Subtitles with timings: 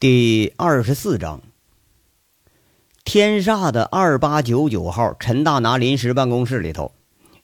[0.00, 1.42] 第二十四章，
[3.02, 6.92] 天煞的二八九九号陈大拿临时办公室里头，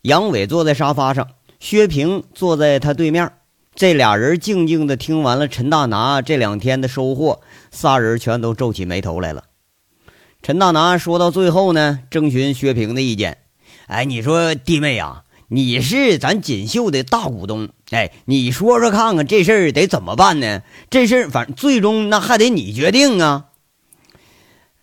[0.03, 3.32] 杨伟坐在沙发上，薛平坐在他对面。
[3.75, 7.40] 这俩人静静的听完了陈大拿这两天的收获，
[7.72, 9.46] 仨人全都皱起眉头来了。
[10.40, 13.38] 陈大拿说到最后呢，征询薛平的意见
[13.88, 20.62] ：“哎，你说弟妹啊，你是咱锦绣的大股东。”哎，你说说看看这事儿得怎么办呢？
[20.91, 23.46] 这事儿反正最终那还得你决定啊。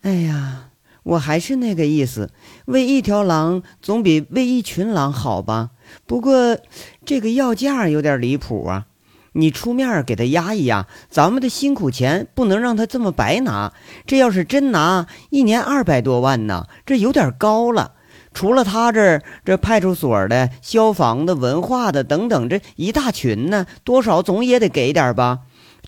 [0.02, 0.70] 哎呀，
[1.04, 2.32] 我还是那个意思，
[2.66, 5.72] 喂一条狼总比喂一群狼好吧？
[6.06, 6.58] 不过
[7.06, 8.86] 这个要价有点离谱啊！
[9.34, 13.74] 你出面给他压一压，咱们的辛苦钱不能让他这么白拿。
[14.06, 17.94] 这要是真拿，一年二百多万呢，这有点高了。
[18.34, 25.40] 除了他这儿，这派出所的、消防的、文化的等等，这一大群呢，多少总也得给点吧？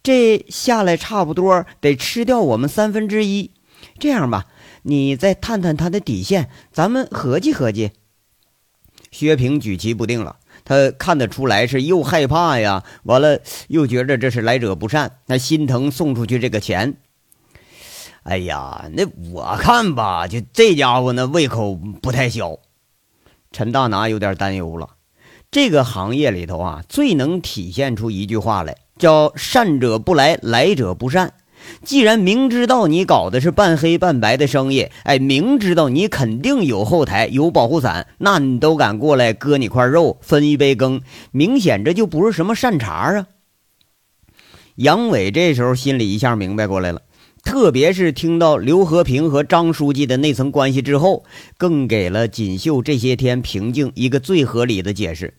[0.02, 3.52] 这下来差不多得吃掉我们三分之一。
[3.98, 4.46] 这样吧，
[4.84, 7.92] 你再探探他的底线，咱们合计合计。
[9.12, 16.98] 薛平举棋不定了，他看得出来是又害怕呀，完了又觉着这是来者不善，他心疼送出去这个钱。
[18.24, 22.58] 哎呀，那我看吧，就这家伙那，胃口不太小。
[23.52, 24.90] 陈大拿有点担忧了。
[25.52, 31.34] 这个行业里头啊，最能体现出一句话来，叫“善者不来，来者不善”。
[31.84, 43.28] 既然明知道你搞的是半黑半白的生意，哎，明知道你肯定有后台、有保护伞，那你都敢过来割你块肉、分一杯羹，明显这就不是什么善茬啊。
[44.76, 47.02] 杨伟这时候心里一下明白过来了。
[47.44, 51.24] 特别是听到刘和平和张书记的那层关系之后，
[51.58, 55.36] 更给了锦绣这些天平静一个最合理的解释。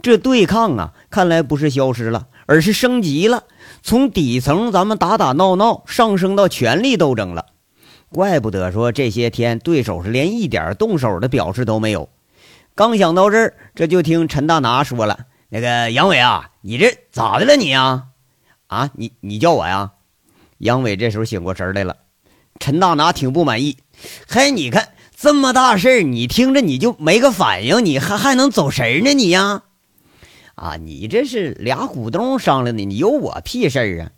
[0.00, 3.44] 这对抗啊，看来不是消失了，而是升级了。
[3.82, 7.46] 从底层咱们打打闹闹，上升到权力斗争了。
[8.10, 12.08] 怪不得说这些天对手是连一点动手的表示都没有。
[12.74, 18.04] 刚想到这儿，这就听陈大拿说了：“那个杨伟啊，你这咋的了你啊？
[18.68, 19.92] 啊，你你叫我呀？”
[20.60, 21.96] 杨伟这时候醒过神来了，
[22.58, 23.78] 陈大拿挺不满意，
[24.28, 29.14] 嘿，你看这么大事儿，你听着你就没个反应，你还还能走神呢？
[29.14, 29.62] 你呀，
[30.56, 34.12] 啊，你这是俩股东商量的，你有我屁事儿啊？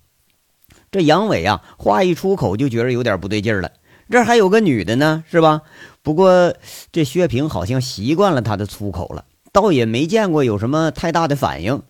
[0.91, 3.71] 这杨伟啊，话一出口就觉得有点不对劲了，
[4.11, 5.63] 这还有个女的呢，是吧？
[6.03, 6.55] 不过
[6.91, 11.85] 这薛平好像习惯了他的粗口了，倒也没见过有什么太大的反应。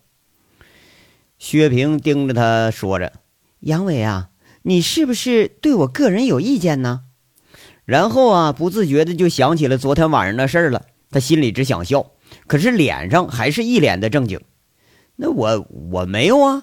[1.38, 3.14] 薛平盯着他说着
[3.60, 4.28] ：“杨伟啊。”
[4.62, 7.00] 你是不是对我个人有意见呢？
[7.84, 10.82] 然后啊，不自觉的就想起了昨天晚上的事儿了。
[11.10, 12.12] 他心里只想笑，
[12.46, 14.40] 可是脸上还是一脸的正经。
[15.16, 16.62] 那我我没有啊。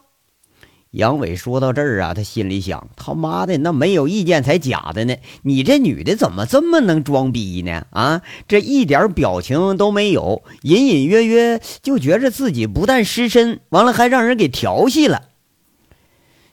[0.91, 5.17] 杨伟说到这儿啊，他心里想：他妈的，那没有意见才假的呢！
[5.43, 7.85] 你这女的怎么这么能装逼呢？
[7.91, 15.25] 啊，这一点表情都没有，隐隐约约就觉着自己不但失身，完了还让人给调戏了。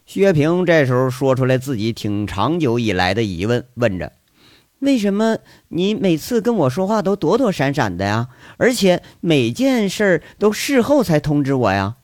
[0.07, 4.13] 薛平这时候说出来自己挺长久以来的疑问，问着
[4.79, 8.29] ：“为什么你每次跟我说话都躲躲闪闪的呀？
[8.57, 11.97] 而且每件事都事后才通知我呀？”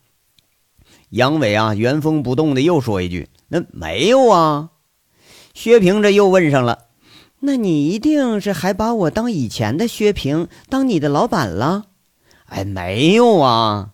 [1.11, 4.71] 杨伟啊，原封不动的又说一句：“那没有啊。”
[5.55, 6.87] 薛平这又问上了
[7.41, 11.85] ：“那你一定是还把我当以前的薛平，当你的老板了？”
[12.47, 13.91] 哎，没有啊。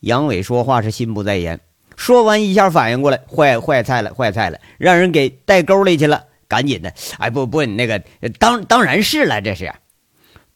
[0.00, 1.60] 杨伟说话是心不在焉。
[2.02, 6.24] 说完，一下反应过来，坏坏菜了，坏菜了，让人给带沟里去了。
[6.48, 8.02] 赶紧的，哎，不不，你那个
[8.40, 9.72] 当当然是了，这是。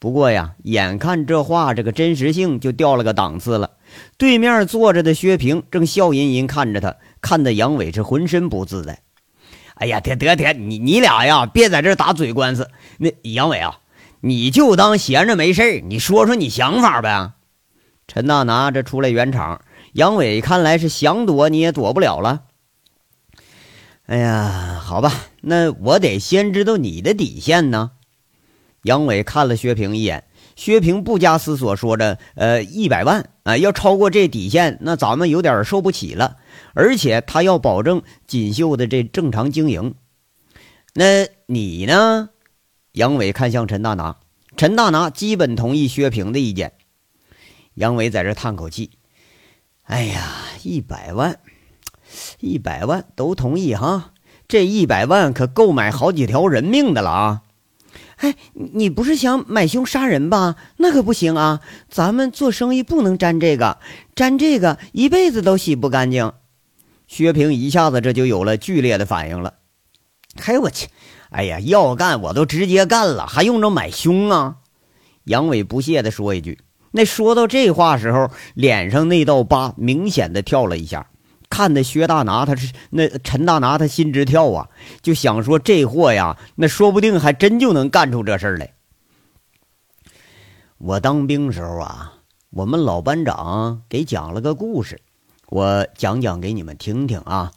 [0.01, 3.71] 不过呀，眼看这话这个真实性就掉了个档次了。
[4.19, 8.99] 对面坐着的薛平正笑吟吟看着他，看得杨伟是浑身不自在。
[9.77, 12.69] 哎呀，得得得，你你俩呀，别在这打嘴官司。
[12.99, 13.79] 那杨伟啊，
[14.21, 17.35] 你就当闲着没事你说说你想法呗。
[18.09, 19.61] 陈大拿这出来圆场。
[19.97, 22.43] 杨伟看来是想躲你也躲不了了。
[24.05, 25.11] 哎呀，好吧，
[25.41, 27.93] 那我得先知道你的底线呢。
[28.83, 36.37] 杨伟看了薛平一眼，薛平不加思索说着：“呃，一百万啊，要超过这底线，那咱们有点受不起了。
[36.75, 39.95] 而且他要保证锦绣的这正常经营。
[40.93, 42.29] 那你呢？”
[42.93, 44.19] 杨伟看向陈大拿，
[44.59, 46.75] 陈大拿基本同意薛平的意见。
[47.73, 48.91] 杨伟在这叹口气。
[49.87, 51.39] 哎呀，一百万，
[52.41, 54.13] 一百万都同意哈！
[54.49, 57.43] 这一百万可够买好几条人命的了啊！
[58.17, 60.57] 哎，你不是想买凶杀人吧？
[60.79, 61.61] 那可不行啊！
[61.89, 63.79] 咱们做生意不能沾这个，
[64.17, 66.33] 沾这个一辈子都洗不干净。
[67.07, 69.55] 薛平一下子这就有了剧烈的反应了。
[70.41, 70.89] 嘿，我去！
[71.31, 74.57] 哎呀，要干我都直接干了，还用着买凶啊？
[75.23, 76.59] 杨伟不屑地说一句。
[76.97, 81.11] 那说到这话时候，脸上那道疤明显的跳了一下，
[81.51, 84.71] 看的薛大拿他是那陈大拿他心直跳啊，
[85.03, 88.73] 就想说这货呀，那说不定还真就能干出这事来。
[90.79, 92.15] 我当兵时候啊，
[92.49, 94.99] 我们老班长给讲了个故事，
[95.51, 97.53] 我讲讲给你们听听啊。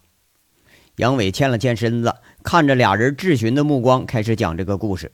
[0.97, 2.13] 杨伟欠了欠身子。
[2.44, 5.12] 看着俩人质询的目光，开始讲这个故事。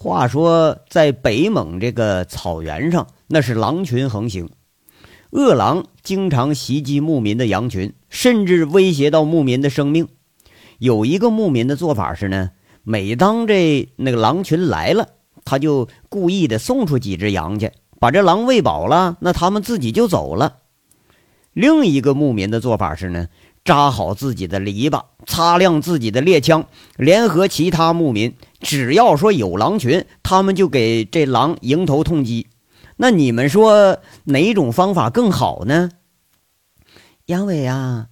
[0.00, 4.48] 话说，在北蒙这个草原上，那是狼群横行，
[5.30, 10.06] 恶狼经常袭击牧民的羊群，甚至威胁到牧民的生命。
[10.78, 12.50] 有一个牧民的做法是呢，
[12.84, 15.08] 每当这那个狼群来了，
[15.44, 20.58] 他就故意的送出几只羊去，把这狼喂饱了，那他们自己就走了。
[21.54, 23.26] 另一个牧民的做法是呢。
[23.68, 26.66] 扎好自己的篱笆，擦亮自己的猎枪，
[26.96, 32.46] 联合其他牧民，只要说有狼群，他们就给这狼迎头痛击。
[32.96, 35.90] 那你们说哪种方法更好呢？
[37.26, 38.06] 杨伟啊，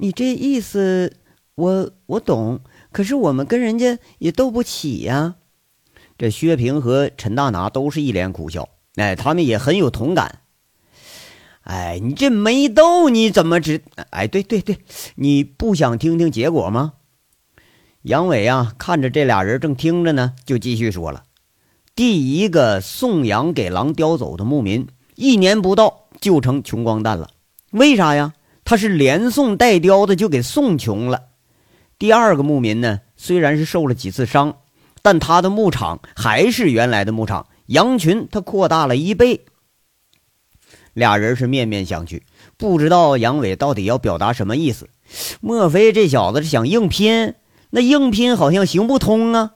[0.00, 1.18] 你这意思
[1.56, 2.60] 我我懂，
[2.90, 5.34] 可是我们跟人家也斗不起呀。
[6.16, 10.40] 这薛平和陈大拿都是一脸苦笑，哎，他们也很有同感。
[11.66, 13.82] 哎，你这没斗，你怎么知？
[14.10, 14.78] 哎，对对对，
[15.16, 16.92] 你不想听听结果吗？
[18.02, 21.24] 杨伟啊，看着这俩人正听着呢，就继续说了：
[21.96, 24.86] 第一个送羊给狼叼走的牧民，
[25.16, 27.30] 一年不到就成穷光蛋了。
[27.72, 28.34] 为啥呀？
[28.64, 31.24] 他是连送带叼的，就给送穷了。
[31.98, 34.58] 第二个牧民呢，虽然是受了几次伤，
[35.02, 39.46] 但他的牧场还是原来的牧场，羊群他扩大了一倍。
[40.96, 42.22] 俩人是面面相觑，
[42.56, 44.88] 不知道杨伟到底要表达什么意思。
[45.42, 47.34] 莫非这小子是想硬拼？
[47.68, 49.50] 那硬拼好像行不通啊！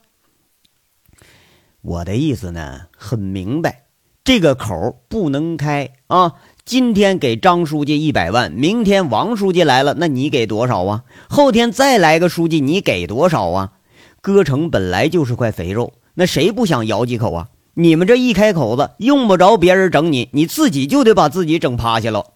[1.81, 3.85] 我的意思呢，很明白，
[4.23, 6.35] 这个口不能开啊！
[6.67, 11.05] 今天给张书记一百万，明天王书记来了，那你给多少啊？
[11.31, 13.73] 后天再来个书记，你给多少啊？
[14.21, 17.49] 歌城本来就是块肥肉，那谁不想咬几口啊？
[17.75, 22.35] 你们这一开口子，用不着别人整你，你自己就得把自己整趴下了。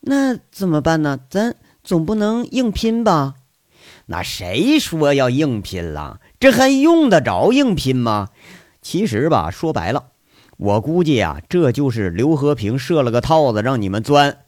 [0.00, 1.18] 那怎么办呢？
[1.28, 3.34] 咱总不能硬拼吧？
[4.06, 6.20] 那谁说要硬拼了？
[6.38, 8.28] 这还用得着硬拼吗？
[8.80, 10.04] 其实吧，说白了，
[10.56, 14.38] 我估计啊，这就是刘和平设了个套子让你们钻。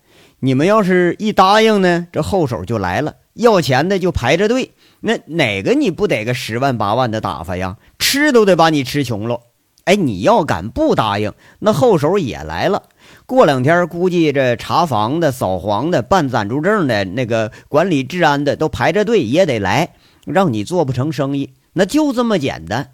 [0.40, 4.72] 你们要是一答应呢，这后手就来了，要钱的就排着队。
[5.00, 7.76] 那哪个你不得个十万八万的打发呀？
[7.98, 9.40] 吃都得把你吃穷了。
[9.84, 12.84] 哎，你要敢不答应，那后手也来了。
[13.26, 19.94] 过两天估计这查房的、扫黄的、办暂住证的、那个管理治安的都排着队也得来，
[20.24, 21.54] 让你做不成生意。
[21.72, 22.92] 那就这么简单。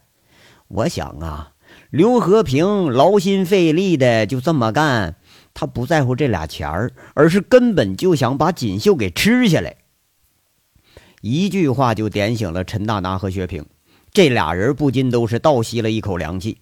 [0.68, 1.52] 我想啊，
[1.90, 5.16] 刘和平劳心费力的就这么干，
[5.52, 9.76] 他不在乎这俩钱儿，而是根本就想把锦绣给吃下来。
[11.20, 13.66] 一句话就点醒了陈大拿和薛平，
[14.12, 16.58] 这俩人不禁都是倒吸了一口凉气。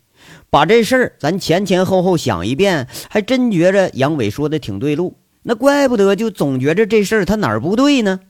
[0.50, 5.18] 把这事儿咱前前后后想一遍，还真觉着杨伟说的挺对路。
[5.42, 8.20] 那怪不得就总觉着这事儿他哪儿不对呢？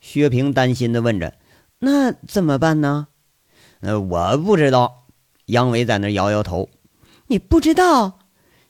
[0.00, 1.34] 薛平担心的问着
[1.80, 3.08] ：“那怎么办呢
[3.80, 5.04] ？”“呃，我不知道。”
[5.46, 6.68] 杨伟在那摇摇头。
[7.28, 8.18] “你不知道？”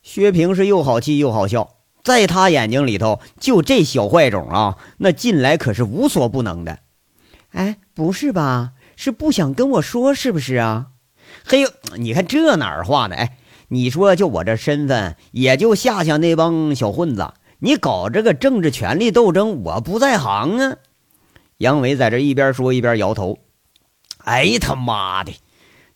[0.03, 6.79] 薛平是又好气又好笑，在他眼睛里头，就这小坏种啊，那进来可是无所不能的。
[7.51, 8.73] 哎，不是吧？
[8.97, 10.89] 是不想跟我说是不是啊？
[11.47, 13.17] 嘿呦，你看这哪儿话呢？
[13.17, 17.33] 哎，你说就我这身份，也就吓吓那帮小混子。
[17.59, 20.77] 你搞这个政治权力斗争，我不在行啊。
[21.59, 23.39] 杨伟在这一边说一边摇头。
[24.25, 25.33] 哎他妈的！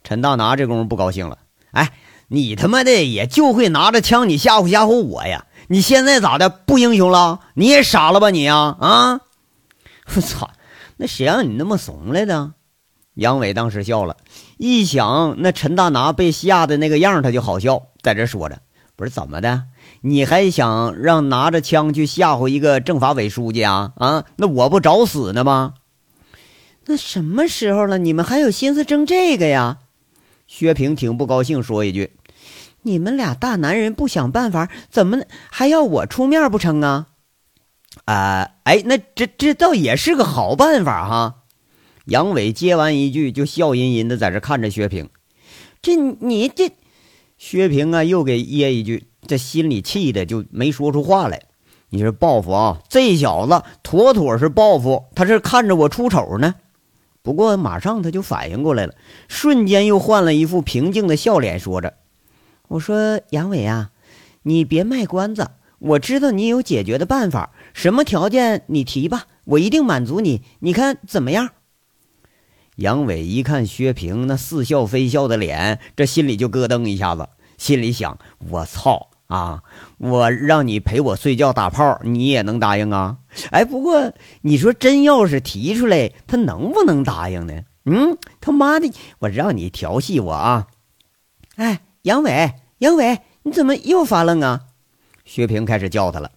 [0.02, 1.38] 陈大拿这功夫不高兴了。
[1.72, 1.92] 哎，
[2.28, 5.46] 你他妈的也就会拿着枪，你吓唬吓唬我呀？
[5.68, 6.50] 你现在咋的？
[6.50, 7.40] 不英雄了？
[7.54, 8.76] 你也傻了吧你啊？
[8.80, 9.20] 啊！
[10.14, 10.50] 我操！
[10.98, 12.52] 那谁让你那么怂来的？
[13.14, 14.16] 杨伟当时笑了，
[14.58, 18.60] 一想那陈大拿被吓的那个样，他就好笑，在这说着
[18.96, 19.64] ：“不是怎么的，
[20.00, 23.92] 你还想让拿着枪去吓唬一个政法委书记啊？
[23.96, 25.74] 啊，那我不找死呢吗？
[26.86, 29.78] 那什么时候了，你们还有心思争这个呀？”
[30.46, 32.16] 薛平挺不高兴，说一句
[32.82, 35.18] ：“你们俩大男人不想办法，怎么
[35.50, 37.06] 还要我出面不成啊？”
[38.06, 41.36] 啊，哎，那这这倒也是个好办法哈。
[42.04, 45.08] 杨伟接完一句，就笑吟吟的在这看着薛平。
[45.80, 46.72] 这你这，
[47.38, 51.42] 薛平啊，又给噎一句，这心里气的就没说出话来。
[51.90, 52.80] 你说报复啊？
[52.88, 56.56] 这小子妥妥是报复，他是看着我出丑呢。
[57.22, 58.94] 不过马上他就反应过来了，
[59.28, 61.94] 瞬间又换了一副平静的笑脸，说着
[62.68, 63.92] ：“我说杨伟啊，
[64.42, 70.42] 你别卖关子，我知道你有解决的办法，什么条件你提吧，我一定满足你。
[70.58, 71.48] 你看怎么样？”
[72.76, 77.28] 杨伟一看薛平那似笑非笑的脸，这心里就咯噔一下子，
[77.58, 78.18] 心里想
[78.50, 79.62] ：“我操！”啊！
[79.96, 83.16] 我让你陪我睡觉打炮，你也能答应啊？
[83.50, 84.12] 哎，不过
[84.42, 87.62] 你说真要是提出来，他能不能答应呢？
[87.86, 90.68] 嗯，他妈的，我让你调戏我啊！
[91.56, 94.60] 哎，杨伟，杨伟，你怎么又发愣啊？
[95.24, 96.30] 薛平开始叫他了。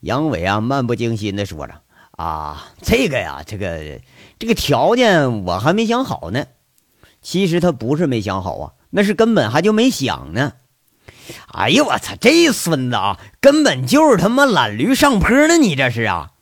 [0.00, 1.82] 杨伟啊，漫不经心的说着
[2.18, 4.00] ：“啊，这个呀，这个
[4.38, 6.46] 这个条件我还没想好呢。
[7.20, 10.54] 其实他不是没想好啊，那是根本还就没想呢。”
[11.52, 12.14] 哎呦我操！
[12.18, 15.58] 这孙子啊，根本就是他妈懒驴上坡呢！
[15.58, 16.32] 你这是啊？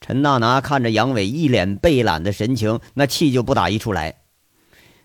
[0.00, 4.16] 陈大拿看着杨伟一脸被懒的神情，那气就不打一处来。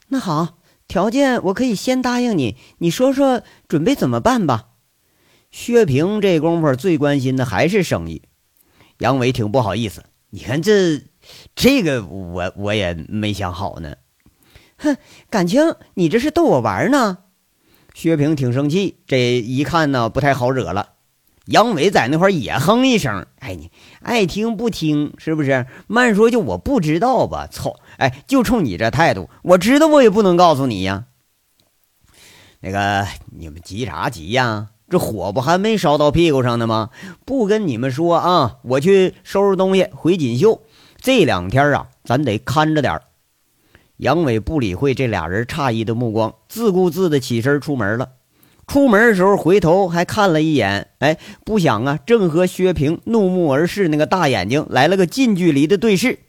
[0.08, 4.70] 那好，条件我可以先答应你，你说说准备怎么办吧？
[5.51, 8.24] 薛平这功夫最关心的还是生意。
[8.98, 11.01] 杨伟挺不好意思，你看这
[11.56, 13.96] 这个我我也没想好呢。
[14.77, 14.98] 哼，
[15.30, 17.20] 感情你这是逗我玩呢？
[17.94, 20.89] 薛平挺生气，这一看呢不太好惹了。
[21.46, 23.70] 杨伟在那块也哼一声：“哎，你
[24.01, 25.68] 爱听不听是不是？
[25.88, 27.48] 慢说就我不知道吧？
[27.48, 27.75] 操！
[27.98, 31.06] 哎，就冲你这态度，我知道我也不能告诉你呀。
[32.62, 33.06] 那个
[33.38, 34.70] 你们急啥急呀？
[34.89, 36.92] 这火不还没烧到屁股上呢吗？
[37.25, 40.62] 不跟你们说啊，我去收拾东西回锦绣。
[41.04, 43.04] 这两天啊，咱得看着点儿。”
[43.98, 48.14] 杨伟不理会这俩人诧异的目光，自顾自的起身出门了。
[48.68, 56.20] 出门的时候回头还看了一眼，哎，不想啊，正和薛平怒目而视，那个大眼睛来了个近距离的对视。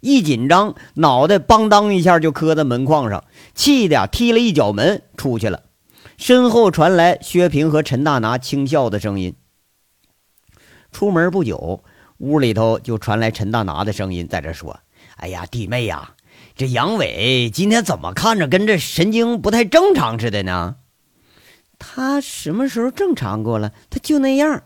[0.00, 3.22] 一紧张，脑袋邦当一下就磕在门框上，
[3.54, 5.62] 气的踢了一脚门出去了。
[6.18, 9.34] 身后传来薛平和陈大拿轻笑的声音。
[10.90, 11.84] 出门不久，
[12.24, 14.80] 屋里头就传来陈大拿的声音，在这说
[15.16, 16.14] ：“哎呀，弟妹呀。”
[16.56, 20.76] 这杨伟今天怎么看着跟这神经不太正常似的呢？
[21.78, 23.72] 他什么时候正常过了？
[23.90, 24.62] 他就那样。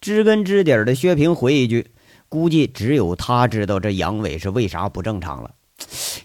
[0.00, 1.92] 知根知底的薛平回一句
[2.28, 5.52] ：“估计只有他知道这杨伟是为啥不正常了。”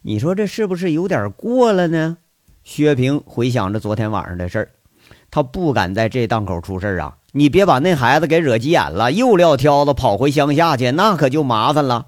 [0.04, 2.18] 你说这是不是有点过了呢？
[2.64, 4.72] 薛平回想着昨天晚上的事儿，
[5.32, 7.18] 他不敢在这档口出事啊！
[7.36, 12.06] 你别把那孩子给惹急眼了，又撂挑子跑回乡下去，那可就麻烦了。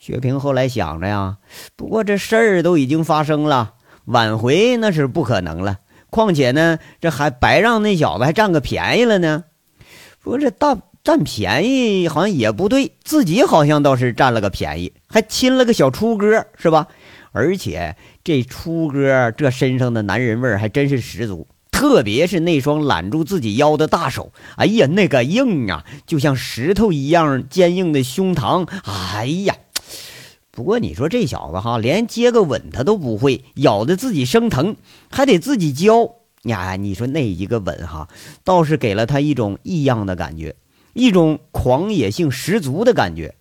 [0.00, 1.38] 薛平后来想着呀，
[1.76, 3.74] 不过这事儿都已经发生了，
[4.06, 5.78] 挽回那是不可能了。
[6.10, 9.44] 况且呢，这还白让那小子还占个便宜了呢。
[10.20, 16.88] 不过这大占便宜好像也不对，自己好像倒是占了个便宜，还亲了个小初哥，是吧？
[17.30, 28.66] 而且这初哥这身上的男人味还真是十足，特别是那双揽住自己腰的大手，哎呀，那个硬啊，就像石头一样坚硬的胸膛，
[29.12, 29.54] 哎呀！
[30.50, 34.76] 不过你说这小子哈，连接个吻他都不会，咬得自己生疼，
[35.10, 36.14] 还得自己教
[36.44, 36.76] 呀！
[36.76, 38.08] 你说那一个吻哈，
[38.42, 40.56] 倒是给了他一种异样的感觉，
[40.94, 43.34] 一种狂野性十足的感觉，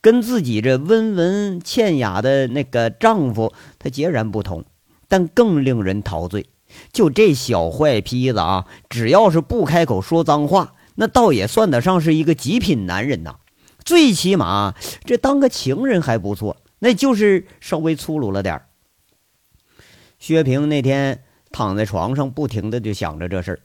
[0.00, 4.64] 跟自己这温文倩雅的那个丈夫他截然不同，
[5.08, 6.46] 但更令人陶醉。
[6.92, 13.36] 就这小坏坯子啊，只要是不开口说脏话，那倒也算得上是一个极品男人呐。
[13.84, 14.74] 最起码
[15.04, 18.66] 这当个情人还不错，那就是稍微粗鲁了点儿。
[20.18, 23.60] 薛平那天躺在床上，不停的就想着这事儿。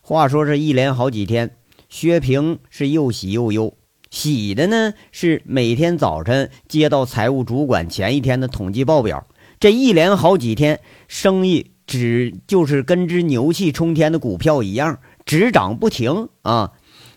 [0.00, 1.56] 话说是一连好几天，
[1.88, 3.74] 薛平是又喜又忧。
[4.10, 9.26] 喜的呢是每天早晨接到财务主管前一天的统计报表，
[9.60, 16.70] 这一连好几天生意只就是跟只牛气冲天的股票一样，只涨不停啊！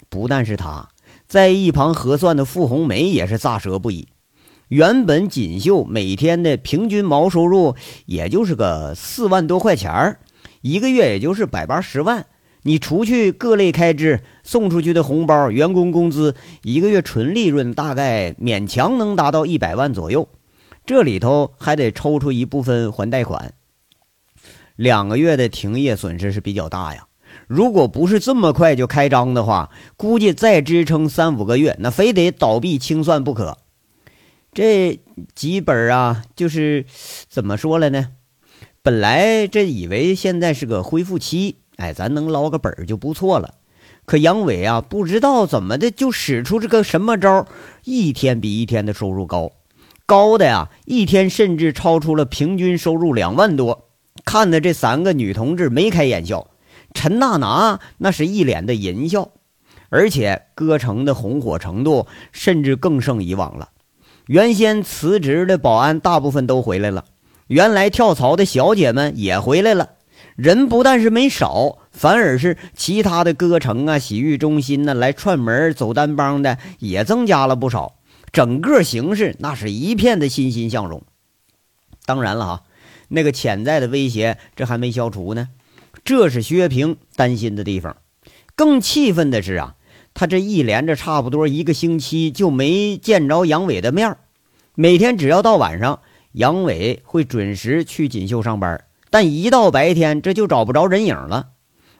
[0.10, 0.88] 不但是他。
[1.28, 4.08] 在一旁核算的傅红梅也是咋舌不已。
[4.70, 7.76] 原本锦绣每天的平均毛收入
[8.06, 10.20] 也就是个四万多块钱儿，
[10.62, 12.26] 一个月也就是百八十万。
[12.64, 20.30] 你除去各类开支、送出去的红包、员工工资，一个月纯利润大概勉强能达到一百万左右。
[20.86, 23.54] 这里头还得抽出一部分还贷款，
[24.82, 27.06] 两个月的停业损失是比较大呀。
[27.46, 33.60] 如果不是这么快就开张的话，估计再支撑三五个月，那非得倒闭清算不可。
[34.52, 35.00] 这
[35.36, 36.86] 几本啊，就是
[37.30, 38.08] 怎么说了呢？
[38.82, 43.54] 本来这以为现在是个恢复期，哎，咱能捞个本就不错了。
[44.06, 47.46] 可杨伟啊，不知道怎么的就使出这个什么招，
[47.84, 49.52] 一天比一天的收入高，
[50.08, 53.90] 高的呀，一天甚至超出了平均收入两万多，
[54.26, 56.48] 看的这三个女同志眉开眼笑，
[56.94, 59.30] 陈大拿那是一脸的淫笑，
[59.90, 63.70] 而且歌城的红火程度甚至更胜以往了。
[64.28, 67.06] 原先辞职的保安大部分都回来了，
[67.48, 69.90] 原来跳槽的小姐们也回来了。
[70.36, 77.96] 人不但是没少，反而是其他的歌城啊、洗浴中心呢，来串门走单帮的也增加了不少。
[78.32, 81.02] 整个形势那是一片的欣欣向荣。
[82.06, 82.64] 当然了哈，
[83.12, 85.50] 那个潜在的威胁这还没消除呢，
[86.04, 87.98] 这是薛平担心的地方。
[88.56, 89.76] 更气愤的是啊，
[90.14, 94.18] 他这一连着差不多一个星期就没见着杨伟的面
[94.76, 96.00] 每天只要到晚上，
[96.32, 98.86] 杨伟会准时去锦绣上班。
[99.10, 101.50] 但一到白天，这就找不着人影了。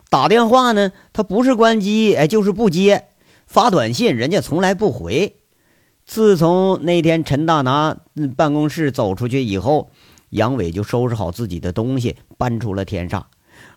[0.10, 3.04] 打电话呢，他不是关机，哎，就是不接；
[3.46, 5.36] 发短信，人家从来不回。
[6.06, 7.98] 自从那天陈大拿
[8.36, 9.92] 办公室走出去以后，
[10.32, 13.24] 杨伟就收拾好自己的东西，搬出了天煞。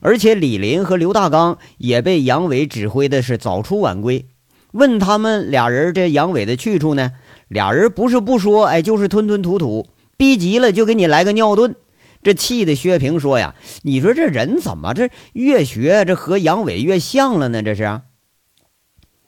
[0.01, 4.27] 而且李林和刘大刚也被杨伟指挥的是早出晚归。
[4.73, 7.13] 问他们俩人这杨伟的去处呢？
[7.47, 9.87] 俩人不是不说，哎，就是吞吞吐吐。
[10.17, 11.75] 逼急了就给你来个尿遁。
[12.23, 17.63] 这气的薛平说呀：“你说这人怎么这越学这和杨伟越像了呢？
[17.63, 18.01] 这是。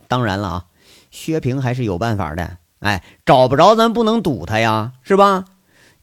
[0.08, 0.64] 当然了啊，
[1.10, 2.56] 薛平还是有办法的。
[2.78, 5.44] 哎，找不着咱不能堵他呀，是吧？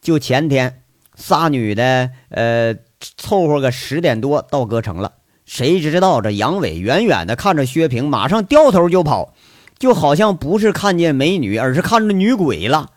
[0.01, 0.82] 就前天，
[1.15, 2.75] 仨女的，呃，
[3.17, 5.13] 凑合个十点多到歌城了。
[5.45, 9.33] 谁知道这杨伟远远的看着薛平，马上掉头就跑，
[9.77, 12.91] 就好像不是看见美女，而是看着女鬼了。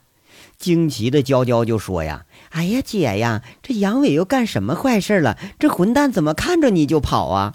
[0.57, 5.37] 惊奇的娇娇就说呀。”哎呀，姐呀，这杨伟又干什么坏事了？
[5.59, 7.55] 这混蛋怎么看着你就跑啊？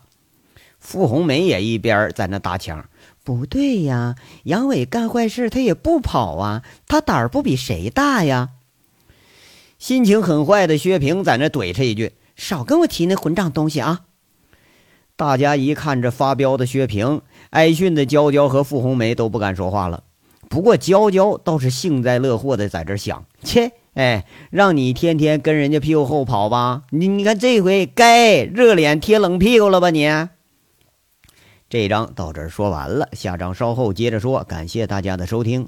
[0.78, 2.86] 傅红梅也一边在那搭腔
[3.24, 8.50] ：“不对呀，杨伟干坏事他也不跑啊，他胆儿不比谁大呀？”
[9.82, 14.02] 心情很坏的薛平在那怼他一句：“少跟我提那混账东西啊！”
[15.18, 20.04] 大家一看这发飙的薛平，挨训的娇娇和傅红梅都不敢说话了。
[20.50, 26.84] 不过娇娇倒是幸灾乐祸的在这想：“切。”哎，让你天天跟人家屁股后跑吧！
[26.92, 29.90] 你你看这回该热脸贴冷屁股了吧？
[29.90, 30.08] 你
[31.68, 34.44] 这章到这儿说完了，下章稍后接着说。
[34.44, 35.68] 感谢大家的收听。